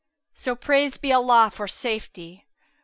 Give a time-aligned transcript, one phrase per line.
[0.33, 2.47] So praised be Allah for safety!"